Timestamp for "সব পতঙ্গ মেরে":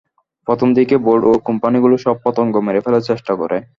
2.05-2.81